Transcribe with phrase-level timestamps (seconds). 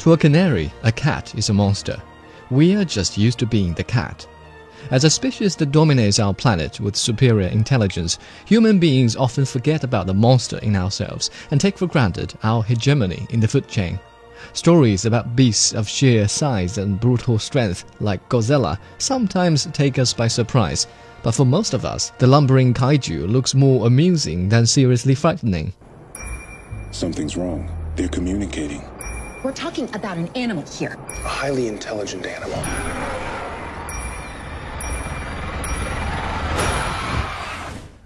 [0.00, 2.00] To a canary, a cat is a monster.
[2.50, 4.26] We are just used to being the cat.
[4.90, 10.06] As a species that dominates our planet with superior intelligence, human beings often forget about
[10.06, 14.00] the monster in ourselves and take for granted our hegemony in the food chain.
[14.54, 20.28] Stories about beasts of sheer size and brutal strength, like Godzilla, sometimes take us by
[20.28, 20.86] surprise,
[21.22, 25.74] but for most of us, the lumbering kaiju looks more amusing than seriously frightening.
[26.90, 27.70] Something's wrong.
[27.96, 28.82] They're communicating.
[29.42, 30.98] We're talking about an animal here.
[31.08, 32.58] A highly intelligent animal.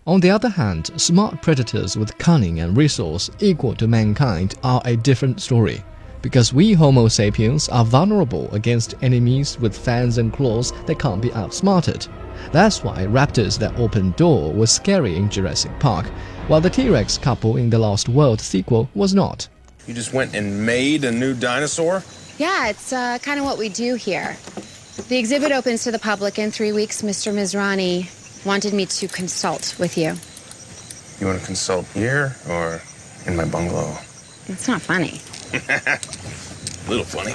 [0.06, 4.96] On the other hand, smart predators with cunning and resource equal to mankind are a
[4.96, 5.82] different story.
[6.22, 11.32] Because we Homo sapiens are vulnerable against enemies with fangs and claws that can't be
[11.32, 12.06] outsmarted.
[12.52, 16.06] That's why raptors that open door was scary in Jurassic Park,
[16.46, 19.48] while the T-Rex couple in the Lost World sequel was not.
[19.86, 22.02] You just went and made a new dinosaur?
[22.38, 24.36] Yeah, it's uh, kind of what we do here.
[25.08, 27.02] The exhibit opens to the public in three weeks.
[27.02, 27.32] Mr.
[27.32, 28.08] Masrani
[28.46, 30.14] wanted me to consult with you.
[31.20, 32.80] You want to consult here or
[33.26, 33.96] in my bungalow?
[34.46, 35.20] It's not funny.
[35.52, 35.98] A
[36.88, 37.34] little funny.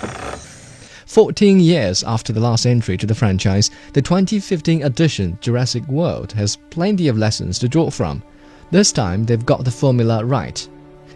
[1.05, 6.55] 14 years after the last entry to the franchise, the 2015 edition Jurassic World has
[6.69, 8.21] plenty of lessons to draw from.
[8.71, 10.67] This time, they've got the formula right.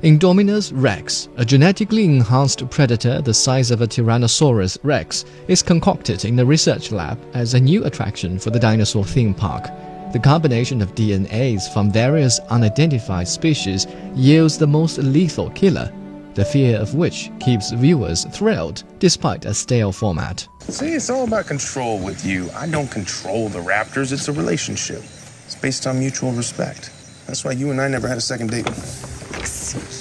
[0.04, 6.36] Indominus rex, a genetically enhanced predator the size of a Tyrannosaurus rex, is concocted in
[6.36, 9.64] the research lab as a new attraction for the dinosaur theme park.
[10.12, 15.90] The combination of DNAs from various unidentified species yields the most lethal killer,
[16.34, 20.46] the fear of which keeps viewers thrilled despite a stale format.
[20.64, 22.50] See, it's all about control with you.
[22.56, 25.02] I don't control the Raptors, it's a relationship.
[25.46, 26.92] It's based on mutual respect.
[27.26, 28.68] That's why you and I never had a second date.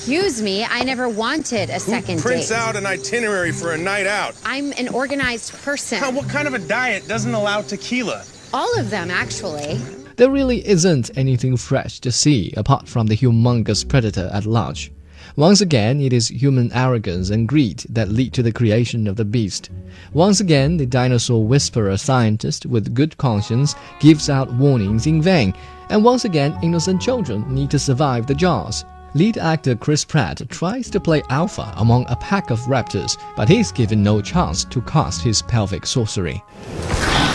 [0.03, 2.57] Excuse me, I never wanted a second Who prints date.
[2.57, 4.35] out an itinerary for a night out?
[4.45, 6.01] I'm an organized person.
[6.01, 8.25] Huh, what kind of a diet doesn't allow tequila?
[8.53, 9.77] All of them, actually.
[10.17, 14.91] There really isn't anything fresh to see apart from the humongous predator at large.
[15.37, 19.25] Once again, it is human arrogance and greed that lead to the creation of the
[19.25, 19.71] beast.
[20.13, 25.55] Once again, the dinosaur whisperer scientist with good conscience gives out warnings in vain.
[25.91, 28.85] And once again, innocent children need to survive the jaws.
[29.15, 33.71] Lead actor Chris Pratt tries to play alpha among a pack of raptors, but he's
[33.71, 36.43] given no chance to cast his pelvic sorcery.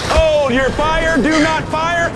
[0.10, 1.18] Hold your fire!
[1.18, 2.10] Do not fire!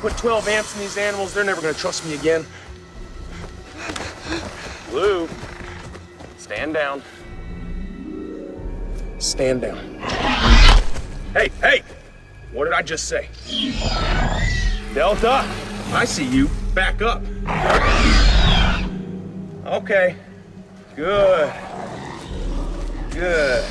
[0.00, 2.46] Put 12 amps in these animals, they're never gonna trust me again.
[4.90, 5.28] Blue,
[6.38, 7.02] stand down.
[9.18, 9.98] Stand down.
[11.32, 11.82] Hey, hey!
[12.52, 13.28] What did I just say?
[14.94, 15.44] Delta,
[15.92, 16.48] I see you.
[16.74, 17.22] Back up.
[19.66, 20.16] Okay.
[20.94, 21.52] Good.
[23.10, 23.64] Good.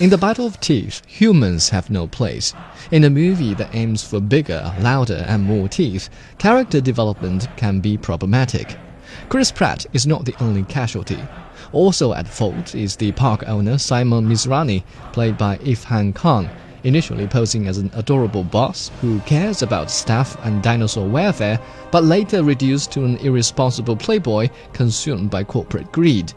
[0.00, 2.54] In the battle of teeth, humans have no place.
[2.92, 7.98] In a movie that aims for bigger, louder, and more teeth, character development can be
[7.98, 8.76] problematic.
[9.28, 11.18] Chris Pratt is not the only casualty.
[11.72, 16.48] Also at fault is the park owner Simon Masrani, played by Irrfan Khan,
[16.84, 22.42] initially posing as an adorable boss who cares about staff and dinosaur welfare, but later
[22.42, 26.32] reduced to an irresponsible playboy consumed by corporate greed.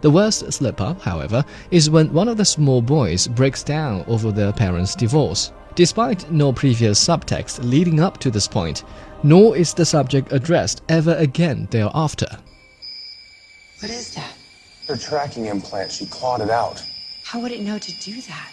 [0.00, 4.32] The worst slip up, however, is when one of the small boys breaks down over
[4.32, 5.52] their parents' divorce.
[5.74, 8.84] Despite no previous subtext leading up to this point,
[9.22, 12.28] nor is the subject addressed ever again thereafter.
[13.80, 14.34] What is that?
[14.86, 16.82] Her tracking implant, she clawed it out.
[17.24, 18.50] How would it know to do that?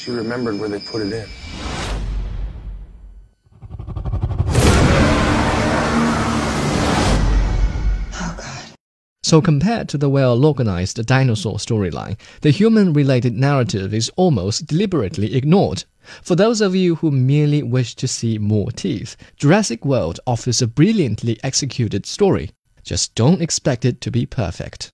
[0.00, 1.28] She remembered where they put it in.
[8.14, 8.66] Oh,
[9.22, 15.34] So, compared to the well organized dinosaur storyline, the human related narrative is almost deliberately
[15.34, 15.84] ignored.
[16.22, 20.66] For those of you who merely wish to see more teeth, Jurassic World offers a
[20.66, 22.52] brilliantly executed story.
[22.82, 24.92] Just don't expect it to be perfect.